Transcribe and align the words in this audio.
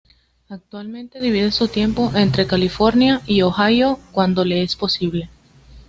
Actualmente 0.49 1.19
divide 1.19 1.51
su 1.51 1.67
tiempo 1.67 2.11
entre 2.15 2.47
California 2.47 3.21
y 3.27 3.43
Ohio, 3.43 3.99
cuando 4.13 4.43
le 4.43 4.63
es 4.63 4.75
posible. 4.75 5.29